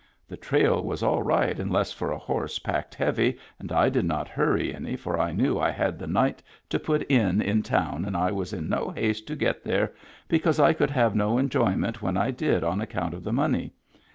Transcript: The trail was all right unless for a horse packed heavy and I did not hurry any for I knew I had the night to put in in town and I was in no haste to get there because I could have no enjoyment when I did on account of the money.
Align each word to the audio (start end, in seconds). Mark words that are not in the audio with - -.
The 0.27 0.35
trail 0.35 0.83
was 0.83 1.03
all 1.03 1.21
right 1.21 1.59
unless 1.59 1.93
for 1.93 2.11
a 2.11 2.17
horse 2.17 2.57
packed 2.57 2.95
heavy 2.95 3.37
and 3.59 3.71
I 3.71 3.87
did 3.89 4.05
not 4.05 4.27
hurry 4.29 4.73
any 4.73 4.95
for 4.95 5.19
I 5.19 5.31
knew 5.31 5.59
I 5.59 5.69
had 5.69 5.99
the 5.99 6.07
night 6.07 6.41
to 6.69 6.79
put 6.79 7.03
in 7.03 7.39
in 7.39 7.61
town 7.61 8.03
and 8.05 8.17
I 8.17 8.31
was 8.31 8.51
in 8.51 8.67
no 8.67 8.89
haste 8.89 9.27
to 9.27 9.35
get 9.35 9.63
there 9.63 9.93
because 10.27 10.59
I 10.59 10.73
could 10.73 10.89
have 10.89 11.13
no 11.13 11.37
enjoyment 11.37 12.01
when 12.01 12.17
I 12.17 12.31
did 12.31 12.63
on 12.63 12.81
account 12.81 13.13
of 13.13 13.23
the 13.23 13.31
money. 13.31 13.73